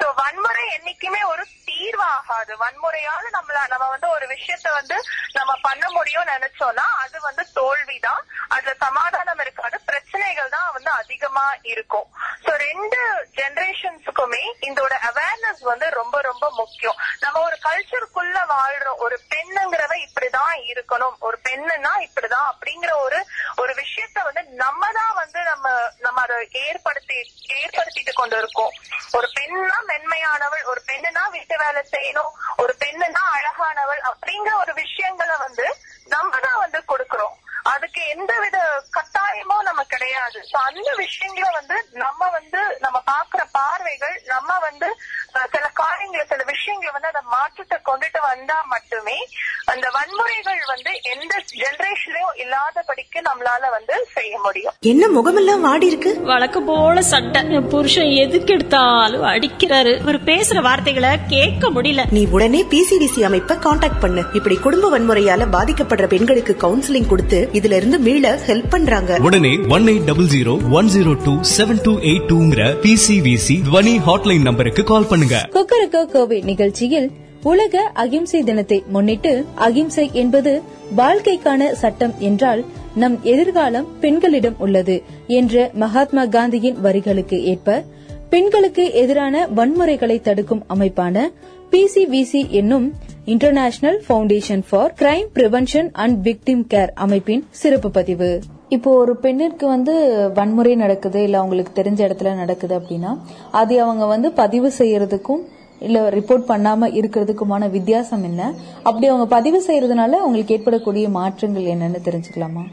[0.00, 2.52] சோ வன்முறை என்னைக்குமே ஒரு தீர்வாகாது.
[2.62, 4.96] வன்முறையால நம்மள நம்ம வந்து ஒரு விஷயத்த வந்து
[5.32, 8.22] நம்ம பண்ண முடியும்னு நினைச்சோம்னா அது வந்து தோல்விதான்.
[8.48, 9.76] அதுல சமாதானம் இருக்காது.
[9.84, 12.08] பிரச்சனைகள் தான் வந்து அதிகமா இருக்கும்.
[12.44, 12.98] சோ ரெண்டு
[13.38, 16.98] ஜெனரேஷன்ஸுக்குமே இதோட அவேர்னஸ் வந்து ரொம்ப ரொம்ப முக்கியம்.
[17.20, 21.16] நம்ம ஒரு கல்ச்சருக்குள்ள வாழ்றோம் ஒரு பெண்ணுங்கிறவ இப்படிதான் இருக்கணும்.
[21.18, 23.20] ஒரு பெண்ணுன்னா இப்படிதான் அப்படிங்கிற ஒரு
[23.56, 26.36] ஒரு விஷயத்த வந்து நம்ம தான் வந்து நம்ம நம்ம அதை
[26.66, 27.18] ஏற்படுத்தி
[27.60, 28.72] ஏற்படுத்திட்டு கொண்டு இருக்கோம்.
[29.12, 35.66] ஒரு பெண்ணா மென்மையானவள் ஒரு பெண்ணுனா வீட்டு வேலை செய்யணும் ஒரு பெண்ணுனா அழகானவள் அப்படிங்கிற ஒரு விஷயங்களை வந்து
[36.08, 37.36] நம்ம தான் வந்து கொடுக்கிறோம்.
[37.70, 38.58] அதுக்கு எந்த வித
[38.94, 40.38] கட்டாயமும் நம்ம கிடையாது.
[40.60, 44.88] அந்த விஷயங்களை வந்து நம்ம வந்து நம்ம பாக்குற பார்வைகள் நம்ம வந்து
[45.34, 49.18] அஹ், சில காரியங்களை சில விஷயங்களை வந்து அந்த மாற்றத்தை கொண்டுட்டு வந்தா மட்டுமே
[49.66, 54.72] அந்த வன்முறைகள் வந்து எந்த ஜெனரேஷன்லயும் இல்லாதபடிக்கு நம்மளால வந்து செய்ய முடியும்.
[54.80, 56.20] என்ன முகமெல்லாம் வாடி இருக்கு?
[56.20, 57.42] வழக்கம் போல சட்டை.
[57.52, 60.00] என் புருஷன் எதுக்கு எடுத்தாலும் அடிக்கிறாரு.
[60.00, 62.04] அவர் பேசுற வார்த்தைகளை கேட்க முடியல.
[62.10, 64.22] நீ உடனே பிசிடிசி அமைப்பை காண்டாக்ட் பண்ணு.
[64.32, 69.18] இப்படி குடும்ப வன்முறையால பாதிக்கப்படுற பெண்களுக்கு கவுன்சிலிங் கொடுத்து இதுல இருந்து மீள ஹெல்ப் பண்றாங்க.
[69.20, 74.40] உடனே one eight double zero one zero two seven two eight டூங்கிற PCVC Dhwani hotline
[74.40, 75.48] நம்பருக்கு கால் பண்ணுங்க.
[75.50, 77.10] கொக்கரக்கோ கோவை நிகழ்ச்சியில்
[77.42, 80.62] உலக அகிம்சை தினத்தை முன்னிட்டு அகிம்சை என்பது
[80.96, 87.82] வாழ்க்கைக்கான சட்டம் என்றால் நம் எதிர்காலம் பெண்களிடம் உள்ளது என்ற மகாத்மா காந்தியின் வரிகளுக்கு ஏற்ப
[88.30, 91.28] பெண்களுக்கு எதிரான வன்முறைகளை தடுக்கும் அமைப்பான
[91.70, 92.92] பிசிவிசி என்னும்
[93.24, 98.40] international foundation for crime prevention and victim care அமைப்பின் சிறப்பு பதிவு.
[98.68, 103.18] இப்போ ஒரு பெண்ணிற்கு வந்து வன்முறை நடக்குது இல்ல அவங்களுக்கு தெரிஞ்ச இடத்துல நடக்குது அப்படின்னா
[103.50, 105.40] அது அவங்க வந்து பதிவு செய்யறதுக்கும்
[105.80, 108.42] இல்ல ரிப்போர்ட் பண்ணாம இருக்கிறதுக்குமான வித்தியாசம் என்ன?
[108.82, 112.64] அப்படி அவங்க பதிவு செய்யறதுனால அவங்களுக்கு ஏற்படக்கூடிய மாற்றங்கள் என்னன்னு தெரிஞ்சுக்கலாமா?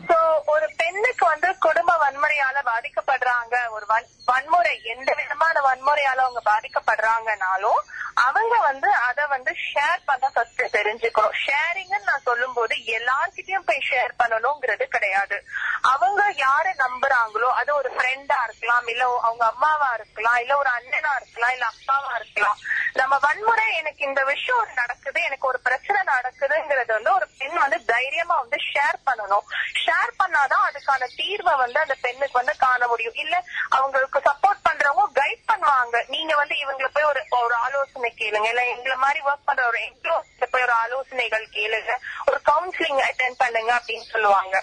[0.47, 7.79] ஒரு பெண்ணுக்கு வந்து குடும்ப வன்முறையால பாதிக்கப்படுறாங்க ஒரு வன்- வன்முறை எந்த விதமான வன்முறையால அவங்க பாதிக்கப்படுறாங்கனாலும்
[8.25, 14.13] அவங்க வந்து அத வந்து ஷேர் பண்ண ஃபர்ஸ்ட் தெரிஞ்சுக்கணும் ஷேரிங்னு நான் சொல்லும் போது எல்லார்கிட்டயும் போய் ஷேர்
[14.17, 15.37] பண்ணணுங்கிறது கிடையாது.
[15.81, 21.51] அவங்க யாரை நம்புறாங்களோ அது ஒரு ஃப்ரெண்டா இருக்கலாம் இல்ல அவங்க அம்மாவா இருக்கலாம் இல்ல ஒரு அண்ணனா இருக்கலாம்
[21.51, 22.59] இல்ல அப்பாவா இருக்கலாம்.
[22.93, 28.35] நம்ம வன்முறை எனக்கு இந்த விஷயம் நடக்குது எனக்கு ஒரு பிரச்சனை நடக்குதுங்கிறது வந்து ஒரு பெண் வந்து தைரியமா
[28.35, 29.45] வந்து ஷேர் பண்ணணும்.
[29.85, 33.13] ஷேர் பண்ணாதான் அதுக்கான தீர்வை வந்து அந்த பெண்ணுக்கு வந்து காண முடியும்.
[33.13, 33.35] இல்ல
[33.69, 35.97] அவங்களுக்கு சப்போர்ட் பண்றவங்க கைட் பண்ணுவாங்க.
[36.07, 38.47] நீங்க வந்து இவங்களை போய் ஒரு ஒரு ஆலோசனை கேளுங்க.
[38.47, 41.93] இல்ல எங்களை மாதிரி ஒர்க் பண்ற ஒரு எம்ப்ளாய்ஸ் போய் ஒரு ஆலோசனைகள் கேளுங்க.
[42.25, 44.55] ஒரு கவுன்சிலிங் அட்டென்ட் பண்ணுங்க அப்படின்னு சொல்லுவாங்க.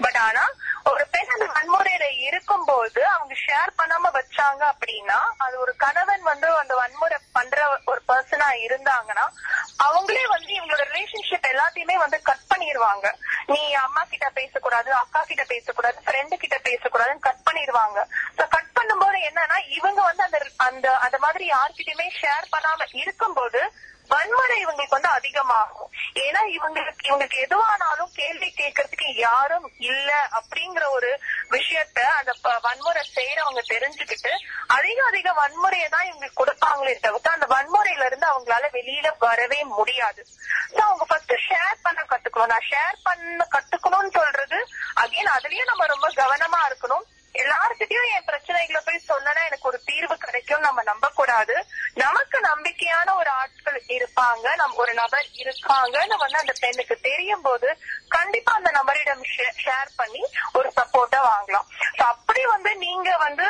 [0.00, 0.44] பட் ஆனா
[0.84, 6.74] ஒரு பெண் அந்த வன்முறையில இருக்கும்போது அவங்க ஷேர் பண்ணாம வச்சாங்க அப்படின்னா அது ஒரு கணவன் வந்து அந்த
[6.74, 9.26] வன்முறை பண்ற ஒரு பர்சனா இருந்தாங்கன்னா
[9.86, 13.06] அவங்களே வந்து இவங்களோட ரிலேஷன்ஷிப் எல்லாத்தையுமே வந்து கட் பண்ணிடுவாங்க
[13.46, 17.98] நீ அம்மா கிட்ட பேசக்கூடாது அக்கா கிட்ட பேசக்கூடாது ஃப்ரெண்டு கிட்ட பேசக்கூடாதுன்னு கட் பண்ணிடுவாங்க
[18.54, 20.38] கட் பண்ணும்போது என்னன்னா இவங்க வந்து அந்த
[20.68, 23.60] அந்த அந்த மாதிரி யார்கிட்டயுமே ஷேர் பண்ணாம இருக்கும்போது
[24.10, 25.90] வன்முறை இவங்களுக்கு வந்து அதிகமாகும்.
[26.24, 31.10] ஏன்னா இவங்களுக்கு இவங்களுக்கு எதுவானாலும் கேள்வி கேட்கறதுக்கு யாரும் இல்ல அப்படிங்கிற ஒரு
[31.54, 32.32] விஷயத்த அந்த
[32.66, 34.32] வன்முறை செய்யறவங்க தெரிஞ்சுக்கிட்டு
[34.76, 40.24] அதிக அதிக வன்முறையை தான் இவங்களுக்கு கொடுப்பாங்களே தவிர்த்து அந்த வன்முறையில இருந்து அவங்களால வெளியில வரவே முடியாது.
[40.74, 42.52] சோ அவங்க ஃபர்ஸ்ட் ஷேர் பண்ண கத்துக்கணும்.
[42.54, 44.60] நான் ஷேர் பண்ண கத்துக்கணும்னு சொல்றது
[45.04, 47.06] அகைன் அதுலயும் நம்ம ரொம்ப கவனமா இருக்கணும்.
[47.38, 51.54] எல்லார்கிட்டயும் என் பிரச்சனைகளை போய் சொன்னா எனக்கு ஒரு தீர்வு கிடைக்கும் நம்ம நம்ப கூடாது
[51.98, 53.56] நமக்கு நம்பிக்கையான ஒரு ஆட்கள்
[53.96, 54.46] இருப்பாங்க.
[54.60, 57.68] நம்ம ஒரு நபர் இருக்காங்கன்னு வந்து அந்த பெண்ணுக்கு தெரியும் போது
[58.10, 59.24] கண்டிப்பா அந்த நபரிடம்
[59.58, 60.22] ஷேர் பண்ணி
[60.54, 61.66] ஒரு சப்போர்ட்டா வாங்கலாம்.
[62.08, 63.46] அப்படி வந்து நீங்க வந்து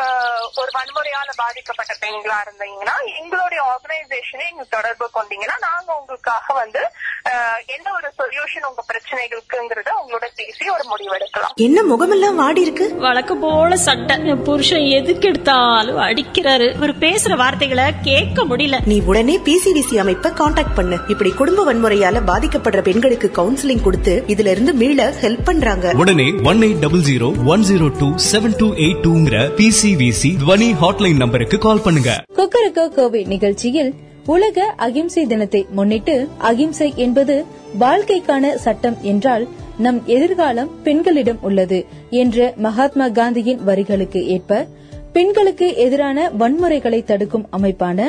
[0.00, 0.28] ஆஹ்,
[0.60, 6.82] ஒரு வன்முறையால பாதிக்கப்பட்ட பெண்களா இருந்தீங்கன்னா எங்களுடைய ஆர்கனைசேஷனை எங்க தொடர்பு கொண்டீங்கன்னா நாங்க உங்களுக்காக வந்து
[7.30, 9.89] ஆஹ், என்ன ஒரு சொல்யூஷன் உங்க பிரச்சனைகளுக்குங்கிறத
[10.20, 11.54] உங்களோட பேசி ஒரு முடிவெடுக்கலாம்.
[11.54, 12.94] என்ன முகமெல்லாம் வாடி இருக்கு?
[12.94, 14.16] வழக்கம் போல சட்டை.
[14.26, 16.74] என் புருஷன் எதுக்கு எடுத்தாலும் அடிக்கிறாரு.
[16.74, 18.78] அவர் பேசுற வார்த்தைகளை கேட்க முடியல.
[18.86, 20.96] நீ உடனே பிசிவிசி அமைப்பை காண்டாக்ட் பண்ணு.
[21.08, 25.92] இப்படி குடும்ப வன்முறையால பாதிக்கப்படுற பெண்களுக்கு கவுன்சிலிங் கொடுத்து இதுல இருந்து மீள ஹெல்ப் பண்றாங்க.
[25.96, 31.16] உடனே one eight double zero one zero two seven two eight டூங்கிற PCVC Dhwani hotline
[31.16, 32.24] நம்பருக்கு கால் பண்ணுங்க.
[32.36, 33.94] கொக்கரக்கோ கோவை நிகழ்ச்சியில்
[34.26, 37.44] உலக அகிம்சை தினத்தை முன்னிட்டு அகிம்சை என்பது
[37.80, 39.48] வாழ்க்கைக்கான சட்டம் என்றால்
[39.80, 41.78] நம் எதிர்காலம் பெண்களிடம் உள்ளது
[42.20, 44.66] என்ற மகாத்மா காந்தியின் வரிகளுக்கு ஏற்ப
[45.12, 48.00] பெண்களுக்கு எதிரான வன்முறைகளை தடுக்கும் அமைப்பான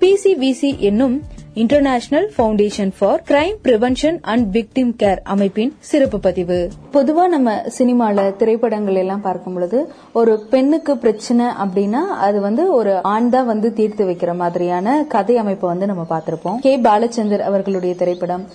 [0.00, 1.16] பிசிவிசி என்னும்
[1.62, 6.58] international foundation for crime prevention and victim care அமைப்பின் சிறப்பு பதிவு.
[6.92, 9.78] பொதுவா நம்ம சினிமால திரைப்படங்கள் எல்லாம் பார்க்கும் பொழுது
[10.12, 15.68] ஒரு பெண்ணுக்கு பிரச்சனை அப்படின்னா அது வந்து ஒரு ஆண் தான் வந்து தீர்த்து வைக்கிற மாதிரியான கதை அமைப்பை
[15.72, 16.60] வந்து நம்ம பார்த்திருப்போம்.
[16.66, 16.74] கே.
[16.88, 18.46] பாலச்சந்தர் அவர்களுடைய திரைப்படம்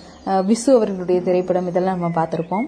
[0.52, 2.66] விசு அவர்களுடைய திரைப்படம் இதெல்லாம் நம்ம பார்த்திருப்போம்.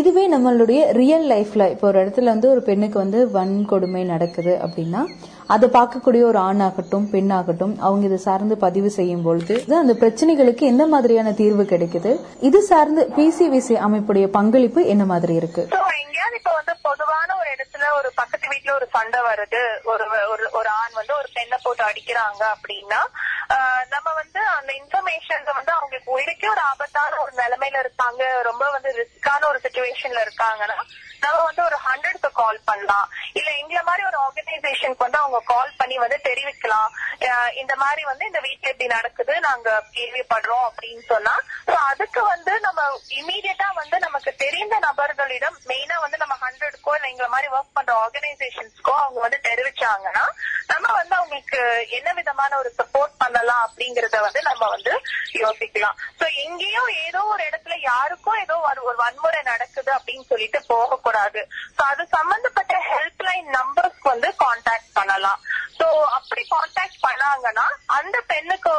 [0.00, 5.02] இதுவே நம்மளுடைய ரியல் லைஃப்ல இப்போ ஒரு இடத்துல வந்து ஒரு பெண்ணுக்கு வந்து வன்கொடுமை நடக்குது அப்படின்னா
[5.48, 11.32] அதை பார்க்கக்கூடிய ஒரு ஆணாகட்டும் பெண்ணாகட்டும் அவங்க இதை சார்ந்து பதிவு செய்யும் பொழுது அந்த பிரச்சனைகளுக்கு எந்த மாதிரியான
[11.34, 12.12] தீர்வு கிடைக்குது?
[12.42, 15.64] இது சார்ந்து பிசிவிசி அமைப்புடைய பங்களிப்பு என்ன மாதிரி இருக்கு?
[15.98, 19.62] எங்கேயாவது இப்ப வந்து பொதுவான ஒரு இடத்துல ஒரு பக்கத்து வீட்டுல ஒரு சண்டை வருது.
[19.92, 23.00] ஒரு ஒரு ஒரு ஆண் வந்து ஒரு பெண்ணை போட்டு அடிக்கிறாங்க அப்படின்னா
[23.54, 28.90] ஆஹ், நம்ம வந்து அந்த இன்ஃபர்மேஷன் வந்து அவங்களுக்கு உயிருக்கே ஒரு ஆபத்தான ஒரு நிலைமையில இருப்பாங்க ரொம்ப வந்து
[29.24, 30.78] ரிஸ்கான ஒரு சுச்சுவேஷன்ல இருக்காங்கன்னா
[31.22, 33.06] நம்ம வந்து ஒரு ஹண்ட்ரட்க்கு கால் பண்ணலாம்.
[33.38, 36.90] இல்ல எங்களை மாதிரி ஒரு ஆர்கனைசேஷனுக்கு வந்து அவங்க கால் பண்ணி வந்து தெரிவிக்கலாம்.
[37.60, 41.34] இந்த மாதிரி வந்து இந்த வீட்டுல இப்படி நடக்குது நாங்க கேள்விப்படுறோம் அப்படின்னு சொன்னா
[41.90, 42.82] அதுக்கு வந்து நம்ம
[43.20, 48.94] இமீடியட்டா வந்து நமக்கு தெரிந்த நபர்களிடம் மெயினா வந்து நம்ம ஹண்ட்ரட்க்கோ இல்ல எங்களை மாதிரி ஒர்க் பண்ற ஆர்கனைசேஷன்ஸ்க்கோ
[49.04, 50.24] அவங்க வந்து தெரிவிச்சாங்கன்னா
[50.72, 51.62] நம்ம வந்து அவங்களுக்கு
[51.98, 54.92] என்ன விதமான ஒரு சப்போர்ட் பண்ணலாம் அப்படிங்கறத வந்து நம்ம வந்து
[55.42, 55.98] யோசிக்கலாம்.
[56.20, 58.82] சோ எங்கேயோ ஏதோ ஒரு இடத்துல யாருக்கும் ஏதோ ஒரு
[59.14, 61.40] வன்முறை நடக்குது அப்படின்னு சொல்லிட்டு போகக்கூடாது.
[61.76, 65.40] சோ அது சம்பந்தப்பட்ட ஹெல்ப்லைன் நம்பர்ஸ்க்கு வந்து கான்டாக்ட் பண்ணலாம்.
[65.78, 67.66] சோ அப்படி கான்டாக்ட் பண்ணாங்கன்னா
[67.98, 68.72] அந்த பெண்ணுக்கு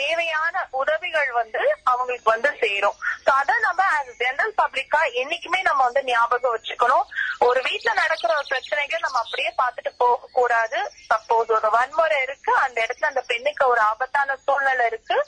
[0.00, 2.98] தேவையான உதவிகள் வந்து அவங்களுக்கு வந்து சேரும்.
[3.24, 3.82] சோ அத நம்ம
[4.22, 7.06] ஜெனரல் பப்ளிக்கா என்னைக்குமே நம்ம வந்து ஞாபகம் வச்சுக்கணும்.
[7.48, 10.78] ஒரு வீட்டுல நடக்கிற ஒரு பிரச்சனைகள் நம்ம அப்படியே பார்த்துட்டு போக கூடாது
[11.10, 15.18] சப்போஸ் ஒரு வன்முறை இருக்கு அந்த இடத்துல அந்த பெண்ணுக்கு ஒரு ஆபத்தான சூழ்நிலை இருக்கு.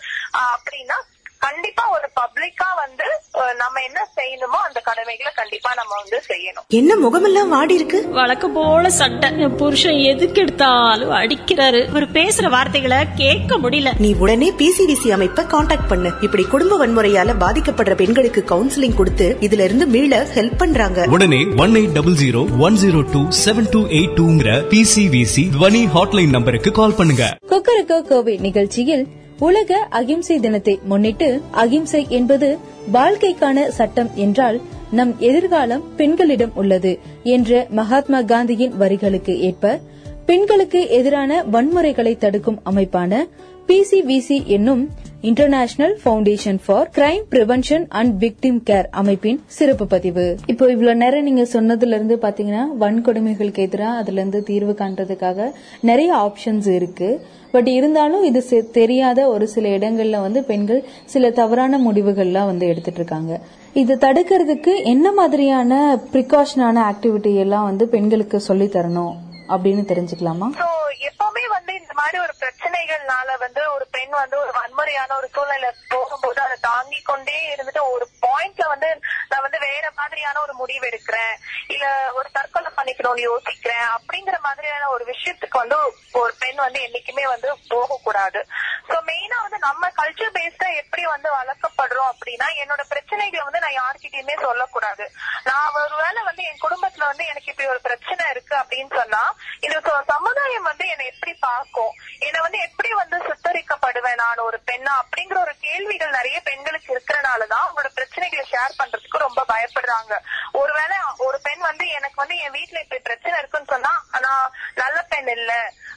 [0.52, 0.98] அப்படின்னா
[3.33, 6.66] ஆஹ் நம்ம என்ன செய்யணுமோ அந்த கடமைகளை கண்டிப்பா நம்ம வந்து செய்யணும்.
[6.68, 8.09] என்ன முகமெல்லாம் வாடி இருக்கு?
[8.09, 9.40] வழக்கம் போல சட்டை.
[9.40, 11.88] என் புருஷன் எதுக்கு எடுத்தாலும் அடிக்கிறாரு.
[11.88, 13.92] இவர் பேசுற வார்த்தைகளை கேட்க முடியல.
[13.98, 16.12] நீ உடனே பிசிவிசி அமைப்பை காண்டாக்ட் பண்ணு.
[16.20, 21.07] இப்படி குடும்ப வன்முறையால பாதிக்கப்படுற பெண்களுக்கு கவுன்சிலிங் கொடுத்து இதுல இருந்து மீள ஹெல்ப் பண்றாங்க.
[21.09, 26.30] உடனே one eight double zero one zero two seven two eight டூங்கிற PCVC Dhwani hotline
[26.30, 27.37] நம்பருக்கு கால் பண்ணுங்க.
[27.48, 29.07] கொக்கரக்கோ கோவை நிகழ்ச்சியில்
[29.38, 32.49] உலக அகிம்சை தினத்தை முன்னிட்டு அகிம்சை என்பது
[32.92, 34.59] வாழ்க்கைக்கான சட்டம் என்றால்
[34.90, 36.92] நம் எதிர்காலம் பெண்களிடம் உள்ளது
[37.27, 39.79] என்ற மகாத்மா காந்தியின் வரிகளுக்கு ஏற்ப
[40.27, 43.14] பெண்களுக்கு எதிரான வன்முறைகளை தடுக்கும் அமைப்பான
[43.66, 44.85] பிசிவிசி என்னும்
[45.24, 50.37] international foundation for crime prevention and victim care அமைப்பின் சிறப்பு பதிவு.
[50.46, 56.74] இப்போ இவ்வளவு நேரம் நீங்க சொன்னதுல இருந்து பாத்தீங்கன்னா வன்கொடுமைகளுக்கு எதிராக அதுல இருந்து தீர்வு காண்றதுக்காக நிறைய ஆப்ஷன்ஸ்
[56.74, 57.20] இருக்கு.
[57.50, 62.98] பட் இருந்தாலும் இது செ- தெரியாத ஒரு சில இடங்கள்ல வந்து பெண்கள் சில தவறான முடிவுகள்லாம் வந்து எடுத்துட்டு
[62.98, 63.40] இருக்காங்க
[63.72, 69.12] இது தடுக்கிறதுக்கு என்ன மாதிரியான ப்ரிகாஷனான ஆக்டிவிட்டி எல்லாம் வந்து பெண்களுக்கு சொல்லி தரணும்
[69.48, 70.48] அப்படின்னு தெரிஞ்சுக்கலாமா?
[71.44, 76.40] சோ வந்து இந்த மாதிரி ஒரு பிரச்சனைகள்னால வந்து ஒரு பெண் வந்து ஒரு வன்முறையான ஒரு சூழ்நிலை போகும்போது
[76.44, 78.88] அதை தாங்கி கொண்டே இருந்துட்டு ஒரு பாயிண்ட்ல வந்து
[79.30, 81.35] நான் வந்து வேற மாதிரியான ஒரு முடிவு எடுக்கிறேன்.
[81.74, 83.87] இல்ல ஒரு தற்கொலை பண்ணிக்கணும்னு யோசிக்கிறேன்.
[83.96, 85.78] அப்படிங்கிற மாதிரியான ஒரு விஷயத்துக்கு வந்து
[86.22, 88.42] ஒரு பெண் வந்து என்னைக்குமே வந்து போகக்கூடாது.
[88.88, 94.37] சோ மெயினா வந்து நம்ம கல்ச்சர் பேஸ்டா எப்படி வந்து வளர்க்கப்படுறோம் அப்படின்னா என்னோட பிரச்சனைகளை வந்து நான் யார்கிட்டயுமே
[94.46, 95.07] சொல்லக்கூடாது.
[95.50, 99.22] நான் ஒருவேளை வந்து என் குடும்பத்துல வந்து எனக்கு இப்படி ஒரு பிரச்சனை இருக்கு அப்படின்னு சொன்னா
[99.61, 99.76] இது
[100.14, 101.92] சமுதாயம் வந்து என்னை எப்படி பார்க்கும்.
[102.25, 107.90] என்ன வந்து எப்படி வந்து சுத்தரிக்கப்படுவேன் நான் ஒரு பெண்ணா அப்படிங்கிற ஒரு கேள்விகள் நிறைய பெண்களுக்கு இருக்கிறனாலதான் அவங்களோட
[107.97, 110.12] பிரச்சனைகளை ஷேர் பண்றதுக்கு ரொம்ப பயப்படுறாங்க
[110.55, 115.31] ஒருவேளை ஒரு பெண் வந்து எனக்கு வந்து என் வீட்டுல இப்படி பிரச்சனை இருக்குன்னு சொன்னா நான் நல்ல பெண்
[115.35, 115.53] இல்ல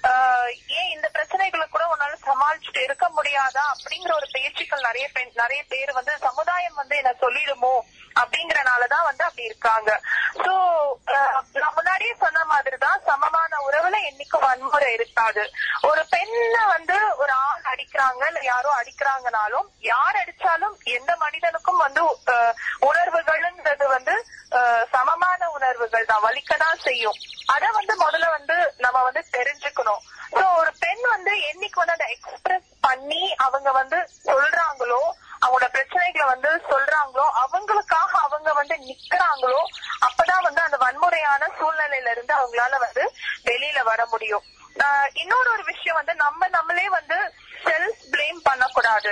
[0.09, 5.61] ஆஹ் ஏன் இந்த பிரச்சனைகளை கூட உன்னால சமாளிச்சுட்டு இருக்க முடியாதா அப்படிங்கிற ஒரு பேச்சுக்கள் நிறைய பெண் நிறைய
[5.69, 7.75] பேர் வந்து சமுதாயம் வந்து என்ன சொல்லிடுமோ
[8.21, 9.89] அப்படிங்கறனாலதான் வந்து அப்படி இருக்காங்க
[10.39, 10.53] சோ
[11.55, 15.43] நான் முன்னாடியே சொன்ன மாதிரிதான் சமமான உறவுல என்னைக்கும் வன்முறை இருக்காது
[15.83, 22.53] ஒரு பெண்ணை வந்து ஒரு ஆண் அடிக்கிறாங்க இல்ல யாரோ அடிக்கிறாங்கனாலும் யார் அடிச்சாலும் எந்த மனிதனுக்கும் வந்து அஹ்,
[22.89, 24.15] உணர்வுகள்ன்றது வந்து
[24.57, 27.19] அஹ், சமமான உணர்வுகள் தான் வலிக்கதான் செய்யும்
[27.49, 30.01] அத வந்து முதல்ல வந்து நம்ம வந்து தெரிஞ்சுக்கணும்
[30.33, 33.97] சோ ஒரு பெண் வந்து என்னைக்கு வந்து அதை எக்ஸ்பிரஸ் பண்ணி அவங்க வந்து
[34.27, 35.01] சொல்றாங்களோ
[35.37, 39.59] அவங்களோட பிரச்சனைகளை வந்து சொல்றாங்களோ அவங்களுக்காக அவங்க வந்து நிக்கிறாங்களோ
[40.07, 43.03] அப்பதான் வந்து அந்த வன்முறையான சூழ்நிலையில இருந்து அவங்களால வந்து
[43.45, 44.45] வெளியில வர முடியும்.
[45.13, 47.17] இன்னொரு ஒரு விஷயம் வந்து நம்ம நம்மளே வந்து
[47.63, 49.11] செல்ஃப் பிளேம் பண்ணக்கூடாது.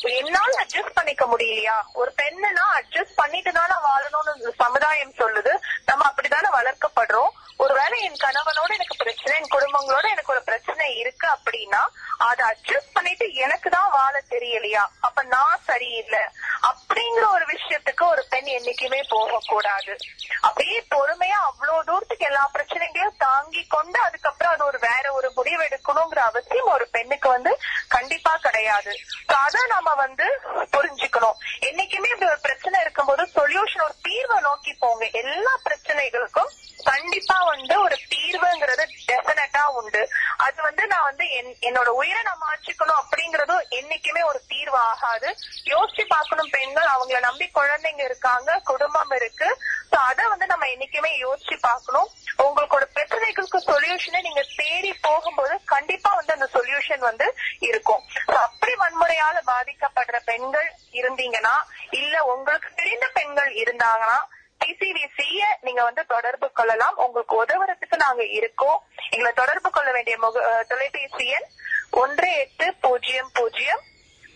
[0.00, 1.78] என்னால அட்ஜஸ்ட் பண்ணிக்க முடியலையா?
[2.00, 5.52] ஒரு பெண்ணுனா அட்ஜஸ்ட் பண்ணிட்டு தானே வாழணும்னு சமுதாயம் சொல்லுது.
[5.86, 7.32] நம்ம அப்படித்தானே வளர்க்கப்படுறோம்.
[7.56, 11.82] ஒருவேளை என் கணவனோட எனக்கு பிரச்சனை என் குடும்பங்களோட எனக்கு ஒரு பிரச்சனை இருக்கு அப்படின்னா
[12.16, 14.86] அதை அட்ஜஸ்ட் பண்ணிட்டு எனக்கு தான் வாழ தெரியலையா?
[15.00, 16.20] அப்ப நான் சரியில்லை.
[16.62, 19.96] அப்படிங்கிற ஒரு விஷயத்துக்கு ஒரு பெண் என்னைக்குமே போகக்கூடாது.
[20.40, 26.18] அப்படியே பொறுமையா அவ்வளவு தூரத்துக்கு எல்லா பிரச்சனைகளையும் தாங்கி கொண்டு அதுக்கப்புறம் அது ஒரு வேற ஒரு முடிவு எடுக்கணுங்கிற
[26.18, 28.96] அவசியம் ஒரு பெண்ணுக்கு வந்து கண்டிப்பா கிடையாது.
[29.26, 31.38] அதை அத நம்ம வந்து புரிஞ்சுக்கணும்.
[31.60, 35.08] என்னைக்குமே இப்படி ஒரு பிரச்சனை இருக்கும்போது சொல்யூஷன் ஒரு தீர்வை நோக்கி போங்க.
[35.10, 36.52] எல்லா பிரச்சனைகளுக்கும்
[36.84, 40.02] கண்டிப்பா வந்து ஒரு தீர்வுங்கிறது டெபினட்டா உண்டு.
[40.38, 45.28] அது வந்து நான் வந்து என்- என்னோட உயிரை நான் மாற்றிக்கணும் அப்படிங்கறதும் என்னைக்குமே ஒரு தீர்வு ஆகாது
[45.66, 49.48] யோசிச்சு பார்க்கணும் பெண்கள் அவங்கள நம்பி குழந்தைங்க இருக்காங்க குடும்பம் இருக்கு.
[49.90, 52.10] சோ அதை வந்து நம்ம என்னைக்குமே யோசிச்சு பார்க்கணும்
[52.44, 57.26] உங்களோட பிரச்சனைகளுக்கு சொல்யூஷனை நீங்க தேடி போகும்போது கண்டிப்பா வந்து அந்த சொல்யூஷன் வந்து
[57.62, 61.54] இருக்கும் So அப்படி வன்முறையால பாதிக்கப்படுற பெண்கள் இருந்தீங்கன்னா
[61.94, 64.18] இல்ல உங்களுக்கு தெரிந்த பெண்கள் இருந்தாங்கன்னா
[64.60, 68.78] டிசிவிசிய நீங்க வந்து தொடர்பு கொள்ளலாம் உங்களுக்கு உதவுறதுக்கு நாங்க இருக்கோம்
[69.10, 71.48] எங்களை தொடர்பு கொள்ள வேண்டிய முக அஹ் தொலைபேசி எண்
[71.96, 73.82] ஒன்று எட்டு பூஜ்ஜியம் பூஜ்ஜியம்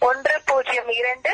[0.03, 1.33] ஒன்று பூஜ்ஜியம் இரண்டு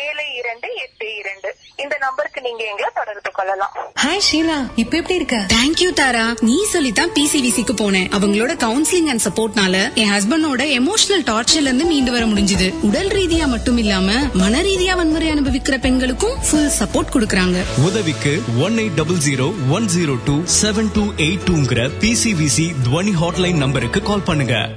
[0.00, 5.36] ஏழு இரண்டு எட்டு இரண்டு இந்த நம்பருக்கு நீங்க எங்களை தொடர்பு கொள்ளலாம் ஹாய் ஷீலா இப்ப எப்படி இருக்க?
[5.36, 6.34] Thank you Tara.
[6.40, 8.08] நீ சொல்லித்தான் பிசிவிசிக்கு போனேன்.
[8.18, 12.74] அவங்களோட கவுன்சிலிங் அண்ட் சப்போர்ட்னால என் ஹஸ்பண்டோட எமோஷனல் டார்ச்சர்ல இருந்து மீண்டு வர முடிஞ்சது.
[12.80, 17.56] உடல் ரீதியா மட்டும் இல்லாம மன ரீதியா வன்முறை அனுபவிக்கிற பெண்களுக்கும் ஃபுல் சப்போர்ட் கொடுக்கறாங்க.
[17.84, 23.56] உதவிக்கு one eight double zero one zero two seven two eight டூங்கிற PCVC Dhwani hotline
[23.56, 24.70] நம்பருக்கு கால் பண்ணுங்க.